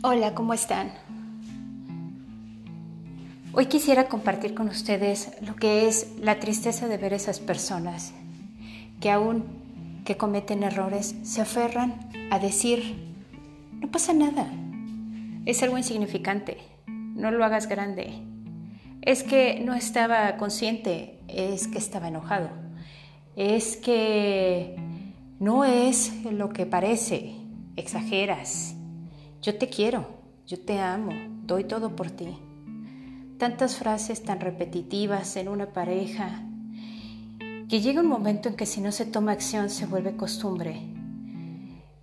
Hola, 0.00 0.32
¿cómo 0.32 0.54
están? 0.54 0.92
Hoy 3.52 3.66
quisiera 3.66 4.06
compartir 4.06 4.54
con 4.54 4.68
ustedes 4.68 5.32
lo 5.40 5.56
que 5.56 5.88
es 5.88 6.14
la 6.20 6.38
tristeza 6.38 6.86
de 6.86 6.98
ver 6.98 7.12
esas 7.12 7.40
personas 7.40 8.14
que 9.00 9.10
aún 9.10 9.44
que 10.04 10.16
cometen 10.16 10.62
errores 10.62 11.16
se 11.24 11.40
aferran 11.40 11.98
a 12.30 12.38
decir, 12.38 13.08
no 13.80 13.90
pasa 13.90 14.12
nada, 14.12 14.46
es 15.46 15.64
algo 15.64 15.76
insignificante, 15.76 16.58
no 16.86 17.32
lo 17.32 17.44
hagas 17.44 17.68
grande, 17.68 18.22
es 19.02 19.24
que 19.24 19.60
no 19.64 19.74
estaba 19.74 20.36
consciente, 20.36 21.18
es 21.26 21.66
que 21.66 21.78
estaba 21.78 22.06
enojado, 22.06 22.50
es 23.34 23.76
que 23.76 24.76
no 25.40 25.64
es 25.64 26.12
lo 26.24 26.50
que 26.50 26.66
parece, 26.66 27.34
exageras, 27.74 28.76
yo 29.40 29.56
te 29.56 29.68
quiero, 29.68 30.06
yo 30.46 30.58
te 30.58 30.80
amo, 30.80 31.12
doy 31.44 31.64
todo 31.64 31.94
por 31.94 32.10
ti. 32.10 32.38
Tantas 33.38 33.76
frases 33.76 34.22
tan 34.22 34.40
repetitivas 34.40 35.36
en 35.36 35.48
una 35.48 35.72
pareja 35.72 36.42
que 37.68 37.80
llega 37.80 38.00
un 38.00 38.08
momento 38.08 38.48
en 38.48 38.56
que 38.56 38.66
si 38.66 38.80
no 38.80 38.90
se 38.90 39.06
toma 39.06 39.32
acción 39.32 39.70
se 39.70 39.86
vuelve 39.86 40.16
costumbre. 40.16 40.80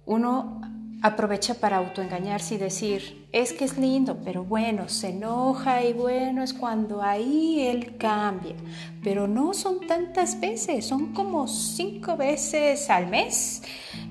Uno 0.06 0.62
aprovecha 1.02 1.56
para 1.56 1.78
autoengañarse 1.78 2.56
y 2.56 2.58
decir, 2.58 3.28
es 3.32 3.52
que 3.52 3.66
es 3.66 3.78
lindo, 3.78 4.20
pero 4.24 4.44
bueno, 4.44 4.88
se 4.88 5.10
enoja 5.10 5.84
y 5.84 5.94
bueno, 5.94 6.42
es 6.42 6.54
cuando 6.54 7.02
ahí 7.02 7.62
él 7.68 7.98
cambia. 7.98 8.56
Pero 9.04 9.28
no 9.28 9.54
son 9.54 9.86
tantas 9.88 10.40
veces, 10.40 10.86
son 10.86 11.14
como 11.14 11.48
cinco 11.48 12.16
veces 12.16 12.90
al 12.90 13.08
mes. 13.08 13.62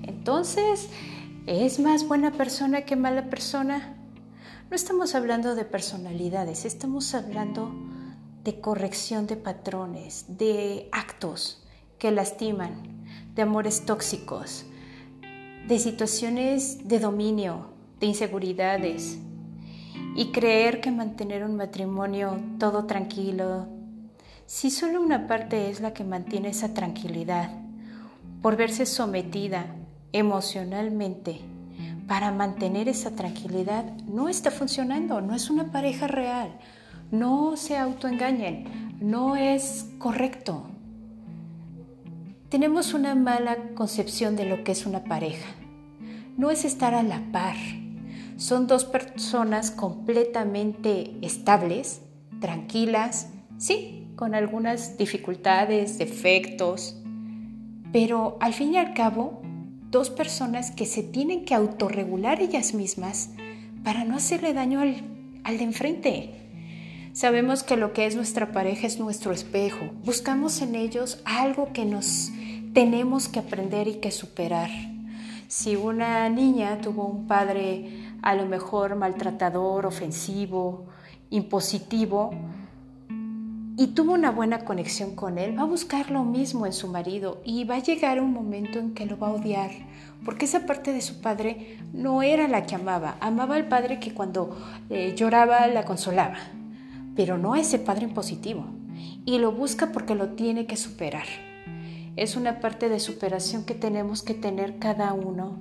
Entonces, 0.02 0.88
¿Es 1.46 1.78
más 1.78 2.08
buena 2.08 2.30
persona 2.30 2.86
que 2.86 2.96
mala 2.96 3.28
persona? 3.28 3.98
No 4.70 4.74
estamos 4.74 5.14
hablando 5.14 5.54
de 5.54 5.66
personalidades, 5.66 6.64
estamos 6.64 7.14
hablando 7.14 7.70
de 8.42 8.62
corrección 8.62 9.26
de 9.26 9.36
patrones, 9.36 10.24
de 10.38 10.88
actos 10.90 11.62
que 11.98 12.10
lastiman, 12.10 13.04
de 13.34 13.42
amores 13.42 13.84
tóxicos, 13.84 14.64
de 15.68 15.78
situaciones 15.78 16.88
de 16.88 16.98
dominio, 16.98 17.74
de 18.00 18.06
inseguridades. 18.06 19.18
Y 20.16 20.32
creer 20.32 20.80
que 20.80 20.92
mantener 20.92 21.44
un 21.44 21.56
matrimonio 21.56 22.40
todo 22.58 22.86
tranquilo, 22.86 23.68
si 24.46 24.70
solo 24.70 24.98
una 24.98 25.26
parte 25.26 25.68
es 25.68 25.82
la 25.82 25.92
que 25.92 26.04
mantiene 26.04 26.48
esa 26.48 26.72
tranquilidad, 26.72 27.50
por 28.40 28.56
verse 28.56 28.86
sometida 28.86 29.66
emocionalmente 30.14 31.40
para 32.06 32.30
mantener 32.30 32.88
esa 32.88 33.10
tranquilidad 33.16 33.84
no 34.06 34.28
está 34.28 34.50
funcionando, 34.50 35.20
no 35.20 35.34
es 35.34 35.50
una 35.50 35.72
pareja 35.72 36.06
real, 36.06 36.56
no 37.10 37.56
se 37.56 37.76
autoengañen, 37.76 38.96
no 39.00 39.34
es 39.34 39.90
correcto. 39.98 40.66
Tenemos 42.48 42.94
una 42.94 43.16
mala 43.16 43.56
concepción 43.74 44.36
de 44.36 44.44
lo 44.44 44.62
que 44.62 44.72
es 44.72 44.86
una 44.86 45.02
pareja. 45.02 45.48
No 46.36 46.52
es 46.52 46.64
estar 46.64 46.94
a 46.94 47.02
la 47.02 47.20
par. 47.32 47.56
Son 48.36 48.68
dos 48.68 48.84
personas 48.84 49.72
completamente 49.72 51.16
estables, 51.22 52.02
tranquilas, 52.40 53.30
sí, 53.58 54.08
con 54.14 54.36
algunas 54.36 54.96
dificultades, 54.96 55.98
defectos, 55.98 57.00
pero 57.92 58.36
al 58.40 58.52
fin 58.52 58.74
y 58.74 58.76
al 58.76 58.94
cabo 58.94 59.43
dos 59.94 60.10
personas 60.10 60.72
que 60.72 60.86
se 60.86 61.04
tienen 61.04 61.44
que 61.44 61.54
autorregular 61.54 62.40
ellas 62.40 62.74
mismas 62.74 63.30
para 63.84 64.04
no 64.04 64.16
hacerle 64.16 64.52
daño 64.52 64.80
al, 64.80 65.04
al 65.44 65.56
de 65.56 65.62
enfrente. 65.62 66.30
Sabemos 67.12 67.62
que 67.62 67.76
lo 67.76 67.92
que 67.92 68.04
es 68.04 68.16
nuestra 68.16 68.50
pareja 68.50 68.88
es 68.88 68.98
nuestro 68.98 69.30
espejo. 69.30 69.90
Buscamos 70.04 70.60
en 70.62 70.74
ellos 70.74 71.22
algo 71.24 71.72
que 71.72 71.84
nos 71.84 72.32
tenemos 72.72 73.28
que 73.28 73.38
aprender 73.38 73.86
y 73.86 74.00
que 74.00 74.10
superar. 74.10 74.68
Si 75.46 75.76
una 75.76 76.28
niña 76.28 76.80
tuvo 76.80 77.06
un 77.06 77.28
padre 77.28 78.16
a 78.20 78.34
lo 78.34 78.46
mejor 78.46 78.96
maltratador, 78.96 79.86
ofensivo, 79.86 80.86
impositivo, 81.30 82.32
y 83.76 83.88
tuvo 83.88 84.12
una 84.12 84.30
buena 84.30 84.64
conexión 84.64 85.16
con 85.16 85.38
él, 85.38 85.58
va 85.58 85.62
a 85.62 85.66
buscar 85.66 86.10
lo 86.10 86.24
mismo 86.24 86.66
en 86.66 86.72
su 86.72 86.88
marido 86.88 87.40
y 87.44 87.64
va 87.64 87.76
a 87.76 87.82
llegar 87.82 88.20
un 88.20 88.32
momento 88.32 88.78
en 88.78 88.94
que 88.94 89.06
lo 89.06 89.18
va 89.18 89.28
a 89.28 89.32
odiar, 89.32 89.70
porque 90.24 90.44
esa 90.44 90.64
parte 90.64 90.92
de 90.92 91.00
su 91.00 91.20
padre 91.20 91.78
no 91.92 92.22
era 92.22 92.46
la 92.46 92.66
que 92.66 92.76
amaba, 92.76 93.16
amaba 93.20 93.56
al 93.56 93.66
padre 93.66 93.98
que 93.98 94.14
cuando 94.14 94.56
eh, 94.90 95.14
lloraba 95.16 95.66
la 95.66 95.84
consolaba, 95.84 96.36
pero 97.16 97.36
no 97.36 97.54
a 97.54 97.60
ese 97.60 97.80
padre 97.80 98.04
impositivo, 98.04 98.66
y 99.24 99.38
lo 99.38 99.50
busca 99.50 99.90
porque 99.90 100.14
lo 100.14 100.30
tiene 100.30 100.66
que 100.66 100.76
superar. 100.76 101.26
Es 102.16 102.36
una 102.36 102.60
parte 102.60 102.88
de 102.88 103.00
superación 103.00 103.64
que 103.64 103.74
tenemos 103.74 104.22
que 104.22 104.34
tener 104.34 104.78
cada 104.78 105.12
uno 105.12 105.58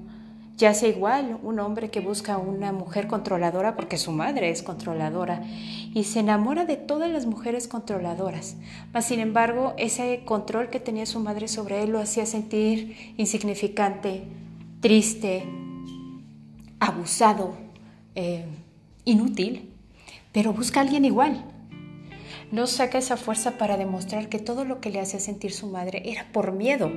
ya 0.56 0.74
sea 0.74 0.90
igual 0.90 1.40
un 1.42 1.60
hombre 1.60 1.90
que 1.90 2.00
busca 2.00 2.36
a 2.36 2.38
una 2.38 2.72
mujer 2.72 3.08
controladora 3.08 3.76
porque 3.76 3.98
su 3.98 4.12
madre 4.12 4.50
es 4.50 4.62
controladora 4.62 5.42
y 5.94 6.04
se 6.04 6.20
enamora 6.20 6.66
de 6.66 6.78
todas 6.78 7.10
las 7.10 7.26
mujeres 7.26 7.68
controladoras. 7.68 8.56
Mas 8.94 9.06
sin 9.06 9.20
embargo, 9.20 9.74
ese 9.78 10.22
control 10.26 10.70
que 10.70 10.80
tenía 10.80 11.06
su 11.06 11.20
madre 11.20 11.48
sobre 11.48 11.82
él 11.82 11.90
lo 11.90 12.00
hacía 12.00 12.26
sentir 12.28 13.14
insignificante, 13.18 14.24
triste, 14.80 15.44
abusado, 16.80 17.56
eh, 18.14 18.46
inútil, 19.06 19.74
pero 20.32 20.54
busca 20.54 20.82
a 20.82 20.84
alguien 20.84 21.06
igual. 21.06 21.46
No 22.52 22.68
saca 22.68 23.00
esa 23.00 23.18
fuerza 23.18 23.58
para 23.58 23.78
demostrar 23.78 24.30
que 24.30 24.38
todo 24.38 24.66
lo 24.66 24.80
que 24.80 24.92
le 24.92 25.00
hacía 25.00 25.20
sentir 25.20 25.52
su 25.52 25.68
madre 25.68 26.04
era 26.06 26.32
por 26.32 26.52
miedo, 26.52 26.92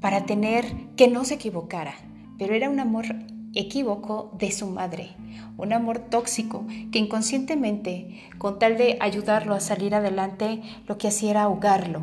para 0.00 0.24
tener 0.24 0.64
que 0.96 1.08
no 1.08 1.26
se 1.26 1.34
equivocara 1.34 1.94
pero 2.38 2.54
era 2.54 2.70
un 2.70 2.80
amor 2.80 3.06
equívoco 3.54 4.32
de 4.38 4.52
su 4.52 4.66
madre, 4.66 5.10
un 5.56 5.72
amor 5.72 5.98
tóxico 5.98 6.66
que 6.92 6.98
inconscientemente, 6.98 8.22
con 8.38 8.58
tal 8.58 8.76
de 8.76 8.98
ayudarlo 9.00 9.54
a 9.54 9.60
salir 9.60 9.94
adelante, 9.94 10.62
lo 10.86 10.98
que 10.98 11.08
hacía 11.08 11.30
era 11.30 11.42
ahogarlo, 11.44 12.02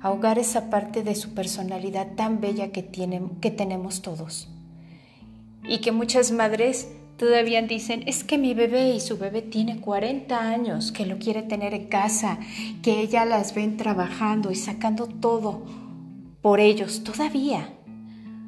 ahogar 0.00 0.38
esa 0.38 0.70
parte 0.70 1.02
de 1.02 1.14
su 1.14 1.34
personalidad 1.34 2.14
tan 2.16 2.40
bella 2.40 2.72
que, 2.72 2.84
que 3.40 3.50
tenemos 3.50 4.02
todos. 4.02 4.48
Y 5.66 5.78
que 5.78 5.92
muchas 5.92 6.32
madres 6.32 6.88
todavía 7.16 7.60
dicen, 7.62 8.04
es 8.06 8.24
que 8.24 8.38
mi 8.38 8.54
bebé 8.54 8.90
y 8.90 9.00
su 9.00 9.18
bebé 9.18 9.42
tiene 9.42 9.80
40 9.80 10.40
años, 10.40 10.92
que 10.92 11.06
lo 11.06 11.18
quiere 11.18 11.42
tener 11.42 11.74
en 11.74 11.86
casa, 11.86 12.38
que 12.82 13.00
ella 13.00 13.24
las 13.24 13.54
ven 13.54 13.76
trabajando 13.76 14.50
y 14.50 14.54
sacando 14.54 15.06
todo 15.06 15.62
por 16.40 16.60
ellos 16.60 17.02
todavía, 17.04 17.68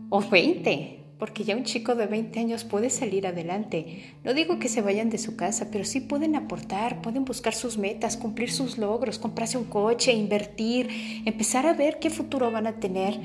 o 0.08 0.20
20, 0.20 0.99
porque 1.20 1.44
ya 1.44 1.54
un 1.54 1.64
chico 1.64 1.94
de 1.94 2.06
20 2.06 2.40
años 2.40 2.64
puede 2.64 2.90
salir 2.90 3.26
adelante. 3.26 4.14
No 4.24 4.34
digo 4.34 4.58
que 4.58 4.68
se 4.68 4.80
vayan 4.80 5.10
de 5.10 5.18
su 5.18 5.36
casa, 5.36 5.68
pero 5.70 5.84
sí 5.84 6.00
pueden 6.00 6.34
aportar, 6.34 7.02
pueden 7.02 7.24
buscar 7.24 7.54
sus 7.54 7.78
metas, 7.78 8.16
cumplir 8.16 8.50
sus 8.50 8.78
logros, 8.78 9.18
comprarse 9.18 9.58
un 9.58 9.64
coche, 9.64 10.12
invertir, 10.12 10.88
empezar 11.26 11.66
a 11.66 11.74
ver 11.74 12.00
qué 12.00 12.10
futuro 12.10 12.50
van 12.50 12.66
a 12.66 12.80
tener 12.80 13.20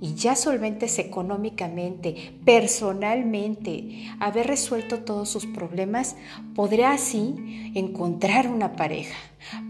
y 0.00 0.14
ya 0.14 0.36
solventes 0.36 0.98
económicamente, 0.98 2.34
personalmente, 2.44 4.10
haber 4.20 4.46
resuelto 4.46 5.00
todos 5.00 5.28
sus 5.28 5.46
problemas, 5.46 6.16
podrá 6.54 6.92
así 6.92 7.72
encontrar 7.74 8.48
una 8.48 8.76
pareja, 8.76 9.16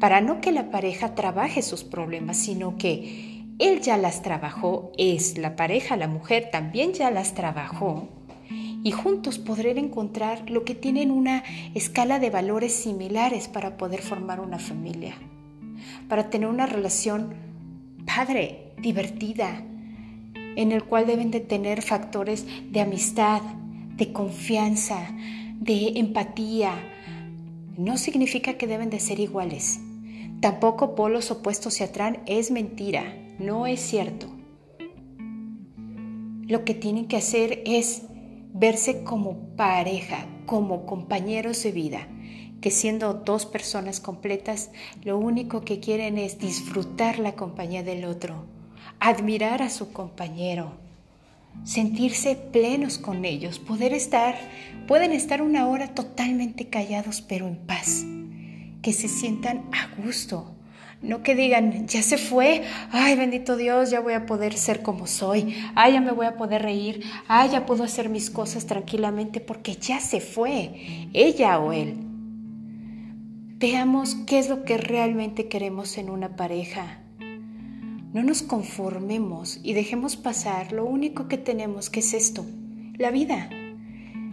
para 0.01 0.21
no 0.21 0.41
que 0.41 0.51
la 0.53 0.71
pareja 0.71 1.15
trabaje 1.15 1.63
sus 1.63 1.85
problemas, 1.85 2.39
sino 2.39 2.77
que 2.77 3.36
él 3.59 3.81
ya 3.81 3.97
las 3.97 4.23
trabajó, 4.23 4.93
es 4.99 5.39
la 5.39 5.57
pareja, 5.57 5.97
la 5.97 6.09
mujer 6.09 6.51
también 6.51 6.93
ya 6.93 7.11
las 7.11 7.35
trabajó 7.35 8.09
y 8.87 8.93
juntos 8.93 9.39
podrán 9.39 9.79
encontrar 9.79 10.49
lo 10.49 10.65
que 10.65 10.75
tienen 10.75 11.11
una 11.11 11.43
escala 11.75 12.19
de 12.21 12.31
valores 12.31 12.73
similares 12.73 13.49
para 13.49 13.77
poder 13.77 14.01
formar 14.01 14.39
una 14.39 14.61
familia, 14.61 15.15
para 16.09 16.31
tener 16.31 16.49
una 16.49 16.67
relación 16.67 17.35
padre, 18.07 18.73
divertida, 18.79 19.65
en 20.55 20.71
el 20.71 20.85
cual 20.85 21.07
deben 21.07 21.31
de 21.31 21.41
tener 21.41 21.83
factores 21.83 22.47
de 22.71 22.81
amistad, 22.81 23.43
de 23.97 24.13
confianza, 24.13 25.11
de 25.59 25.95
empatía. 25.97 26.73
No 27.77 27.99
significa 27.99 28.55
que 28.55 28.67
deben 28.67 28.91
de 28.91 29.01
ser 29.01 29.19
iguales. 29.19 29.81
Tampoco 30.47 30.95
polos 30.95 31.33
opuestos 31.33 31.75
se 31.75 31.83
atraen, 31.83 32.21
es 32.25 32.53
mentira. 32.53 33.17
No 33.41 33.67
es 33.67 33.81
cierto. 33.81 34.29
Lo 36.47 36.65
que 36.65 36.73
tienen 36.73 37.09
que 37.09 37.17
hacer 37.17 37.65
es 37.67 38.05
verse 38.55 39.03
como 39.03 39.57
pareja, 39.57 40.25
como 40.47 40.87
compañeros 40.87 41.61
de 41.65 41.73
vida, 41.73 42.07
que 42.61 42.71
siendo 42.71 43.13
dos 43.13 43.45
personas 43.45 43.99
completas, 43.99 44.71
lo 45.03 45.19
único 45.19 45.63
que 45.63 45.81
quieren 45.81 46.17
es 46.17 46.39
disfrutar 46.39 47.19
la 47.19 47.33
compañía 47.33 47.83
del 47.83 48.05
otro, 48.05 48.45
admirar 49.01 49.63
a 49.63 49.69
su 49.69 49.93
compañero, 49.93 50.75
sentirse 51.65 52.37
plenos 52.37 52.99
con 52.99 53.25
ellos, 53.25 53.59
poder 53.59 53.93
estar, 53.93 54.37
pueden 54.87 55.11
estar 55.11 55.43
una 55.43 55.67
hora 55.67 55.93
totalmente 55.93 56.69
callados 56.69 57.21
pero 57.21 57.49
en 57.49 57.57
paz, 57.57 58.05
que 58.87 58.93
se 58.93 59.09
sientan 59.09 59.69
a 59.73 60.01
gusto, 60.01 60.55
no 61.03 61.25
que 61.25 61.35
digan, 61.35 61.89
ya 61.89 62.03
se 62.03 62.19
fue, 62.19 62.63
ay 62.93 63.17
bendito 63.17 63.57
Dios, 63.57 63.91
ya 63.91 63.99
voy 63.99 64.13
a 64.13 64.27
poder 64.27 64.57
ser 64.57 64.83
como 64.83 65.09
soy, 65.09 65.57
ay 65.75 65.95
ya 65.95 66.01
me 66.01 66.13
voy 66.13 66.27
a 66.27 66.37
poder 66.37 66.63
reír, 66.63 67.03
ay 67.27 67.51
ya 67.51 67.67
puedo 67.67 67.83
hacer 67.83 68.09
mis 68.09 68.31
cosas 68.31 68.67
tranquilamente 68.67 69.41
porque 69.41 69.75
ya 69.75 69.99
se 69.99 70.21
fue, 70.21 71.09
ella 71.13 71.59
o 71.59 71.73
él. 71.73 71.97
Veamos 73.59 74.15
qué 74.25 74.39
es 74.39 74.49
lo 74.49 74.63
que 74.63 74.79
realmente 74.79 75.49
queremos 75.49 75.99
en 75.99 76.09
una 76.09 76.37
pareja. 76.37 77.01
No 78.13 78.23
nos 78.23 78.43
conformemos 78.43 79.59
y 79.65 79.73
dejemos 79.73 80.17
pasar 80.17 80.71
lo 80.71 80.85
único 80.85 81.27
que 81.27 81.39
tenemos, 81.39 81.91
que 81.91 81.99
es 81.99 82.15
esto, 82.15 82.47
la 82.99 83.11
vida. 83.11 83.51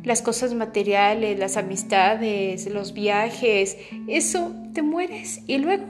Las 0.04 0.22
cosas 0.22 0.54
materiales, 0.54 1.40
las 1.40 1.58
amistades, 1.58 2.68
los 2.68 2.94
viajes, 2.94 3.78
eso 4.08 4.54
te 4.74 4.82
mueres 4.82 5.42
y 5.48 5.58
luego 5.58 5.86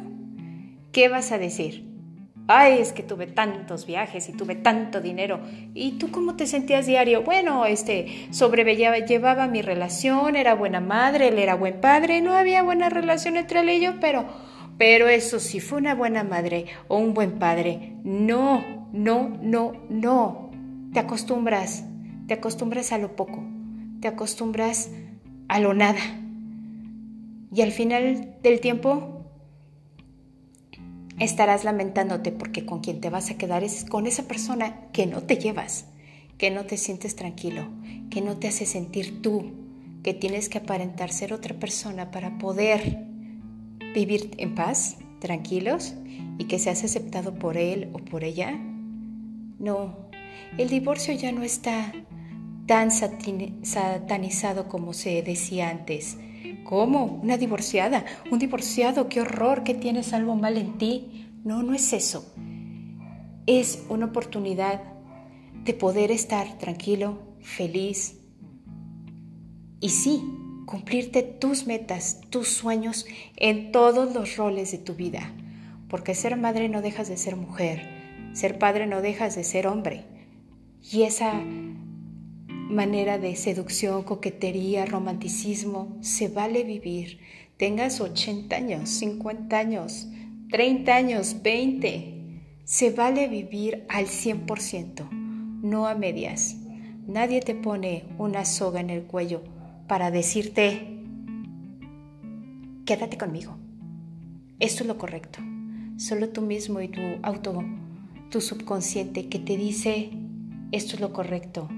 ¿qué 0.94 1.10
vas 1.10 1.31
a 1.33 1.38
decir? 1.38 1.92
Ay, 2.48 2.80
es 2.80 2.92
que 2.92 3.04
tuve 3.04 3.25
tantos 3.25 3.86
viajes 3.86 4.27
y 4.30 4.33
tuve 4.33 4.56
tanto 4.56 5.00
dinero. 5.00 5.39
¿Y 5.74 5.94
tú 5.94 6.12
cómo 6.12 6.36
te 6.36 6.45
sentías 6.45 6.86
diario? 6.86 7.24
Bueno, 7.24 7.65
este, 7.65 8.27
sobrellevaba 8.31 9.48
mi 9.48 9.62
relación, 9.62 10.36
era 10.36 10.54
buena 10.54 10.81
madre, 10.81 11.30
él 11.30 11.39
era 11.39 11.56
buen 11.56 11.80
padre, 11.80 12.21
no 12.21 12.33
había 12.33 12.62
buena 12.62 12.89
relación 12.89 13.38
entre 13.38 13.62
él 13.62 13.69
y 13.69 13.80
yo, 13.80 14.00
pero, 14.01 14.25
pero 14.77 15.07
eso 15.07 15.39
sí 15.39 15.62
fue 15.62 15.77
una 15.77 15.95
buena 15.95 16.24
madre 16.24 16.65
o 16.89 16.98
un 16.98 17.13
buen 17.13 17.39
padre. 17.39 17.95
No, 18.04 18.89
no, 18.92 19.30
no, 19.42 19.71
no. 19.89 20.51
Te 20.94 21.00
acostumbras, 21.00 21.86
te 22.27 22.33
acostumbras 22.33 22.92
a 22.92 22.98
lo 22.98 23.15
poco, 23.15 23.44
te 24.03 24.09
acostumbras 24.09 24.89
a 25.47 25.61
lo 25.61 25.73
nada. 25.73 26.01
Y 27.55 27.61
al 27.61 27.71
final 27.71 28.35
del 28.44 28.59
tiempo 28.59 29.23
estarás 31.19 31.63
lamentándote 31.63 32.33
porque 32.33 32.65
con 32.65 32.81
quien 32.81 33.00
te 33.00 33.09
vas 33.09 33.31
a 33.31 33.38
quedar 33.38 33.63
es 33.63 33.85
con 33.85 34.05
esa 34.05 34.27
persona 34.27 34.89
que 34.91 35.05
no 35.05 35.23
te 35.23 35.38
llevas, 35.38 35.85
que 36.38 36.51
no 36.51 36.65
te 36.65 36.75
sientes 36.75 37.15
tranquilo, 37.15 37.69
que 38.09 38.19
no 38.19 38.35
te 38.35 38.50
hace 38.50 38.65
sentir 38.65 39.21
tú, 39.21 39.53
que 40.03 40.13
tienes 40.13 40.50
que 40.50 40.57
aparentar 40.57 41.09
ser 41.09 41.31
otra 41.31 41.55
persona 41.55 42.11
para 42.11 42.38
poder 42.39 43.05
vivir 43.95 44.31
en 44.38 44.53
paz, 44.53 44.97
tranquilos 45.21 45.95
y 46.38 46.44
que 46.50 46.59
seas 46.59 46.83
aceptado 46.83 47.35
por 47.35 47.55
él 47.55 47.89
o 47.94 48.00
por 48.00 48.25
ella. 48.25 48.51
No, 49.59 49.95
el 50.57 50.67
divorcio 50.67 51.13
ya 51.13 51.31
no 51.31 51.41
está 51.41 51.94
tan 52.65 52.92
satanizado 52.92 54.68
como 54.68 54.94
se 54.94 55.21
decía 55.21 55.69
antes. 55.69 56.18
¿Cómo? 56.63 57.19
¿Una 57.21 57.38
divorciada? 57.38 58.06
¿Un 58.31 58.39
divorciado? 58.39 59.10
¡Qué 59.10 59.21
horror! 59.21 59.63
que 59.63 59.74
tienes 59.74 60.13
algo 60.13 60.36
mal 60.36 60.57
en 60.57 60.77
ti? 60.77 61.30
No, 61.44 61.62
no 61.63 61.74
es 61.74 61.94
eso. 61.94 62.33
Es 63.45 63.83
una 63.89 64.06
oportunidad 64.06 64.81
de 65.65 65.74
poder 65.74 66.12
estar 66.12 66.57
tranquilo, 66.57 67.19
feliz 67.42 68.24
y 69.83 69.89
sí, 69.89 70.24
cumplirte 70.65 71.24
tus 71.24 71.68
metas, 71.68 72.21
tus 72.30 72.48
sueños 72.48 73.06
en 73.36 73.74
todos 73.74 74.13
los 74.13 74.38
roles 74.38 74.71
de 74.71 74.77
tu 74.77 74.95
vida. 74.95 75.33
Porque 75.89 76.15
ser 76.15 76.38
madre 76.38 76.69
no 76.69 76.81
dejas 76.81 77.10
de 77.10 77.18
ser 77.18 77.36
mujer, 77.36 78.31
ser 78.31 78.57
padre 78.57 78.88
no 78.88 79.01
dejas 79.01 79.36
de 79.36 79.44
ser 79.44 79.68
hombre. 79.68 80.06
Y 80.89 81.04
esa 81.04 81.44
manera 82.74 83.18
de 83.18 83.36
seducción, 83.36 84.04
coquetería, 84.04 84.86
romanticismo, 84.86 85.98
se 86.02 86.28
vale 86.28 86.64
vivir. 86.64 87.20
Tengas 87.58 88.02
80 88.02 88.56
años, 88.56 88.90
50 88.90 89.58
años, 89.58 90.08
30 90.50 90.96
años, 90.96 91.38
20. 91.42 92.14
Se 92.66 92.92
vale 92.92 93.28
vivir 93.28 93.86
al 93.90 94.08
100%, 94.08 95.10
no 95.10 95.88
a 95.88 95.96
medias. 95.96 96.58
Nadie 97.08 97.42
te 97.42 97.56
pone 97.56 98.06
una 98.18 98.46
soga 98.46 98.80
en 98.80 98.90
el 98.90 99.04
cuello 99.04 99.44
para 99.88 100.12
decirte, 100.12 100.88
quédate 102.86 103.18
conmigo. 103.18 103.58
Esto 104.60 104.84
es 104.84 104.88
lo 104.88 104.98
correcto. 104.98 105.40
Solo 105.98 106.30
tú 106.30 106.42
mismo 106.42 106.81
y 106.81 106.88
tu 106.88 107.02
auto, 107.22 107.64
tu 108.30 108.42
subconsciente 108.42 109.30
que 109.30 109.40
te 109.40 109.58
dice, 109.58 110.10
esto 110.72 110.96
es 110.96 111.02
lo 111.02 111.14
correcto, 111.14 111.70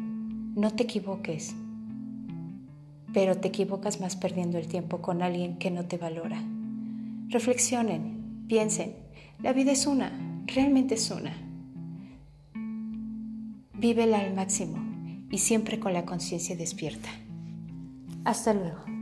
no 0.56 0.72
te 0.72 0.84
equivoques, 0.84 1.54
pero 3.13 3.38
te 3.38 3.50
equivocas 3.50 4.00
más 4.00 4.16
perdiendo 4.16 4.57
el 4.57 4.68
tiempo 4.68 5.02
con 5.02 5.22
alguien 5.22 5.57
que 5.57 5.69
no 5.69 5.86
te 5.86 5.98
valora. 5.98 6.42
Reflexionen, 7.28 8.46
piensen, 8.48 8.96
la 9.42 9.52
vida 9.52 9.74
es 9.74 9.86
una, 9.86 10.12
realmente 10.48 10.96
es 10.96 11.12
una. 11.12 11.34
Vívela 13.74 14.19
al 14.19 14.34
máximo 14.34 14.78
y 15.30 15.38
siempre 15.40 15.80
con 15.80 15.94
la 15.94 16.06
conciencia 16.06 16.56
despierta. 16.56 17.10
Hasta 18.24 18.54
luego. 18.54 18.95